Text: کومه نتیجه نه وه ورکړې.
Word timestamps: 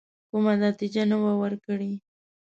کومه 0.29 0.53
نتیجه 0.65 1.03
نه 1.11 1.17
وه 1.21 1.33
ورکړې. 1.41 1.91